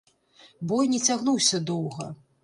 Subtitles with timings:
[0.71, 2.09] Бой не цягнуўся доўга.